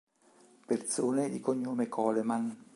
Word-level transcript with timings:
Persone 0.65 1.29
di 1.29 1.39
cognome 1.39 1.87
Coleman 1.87 2.57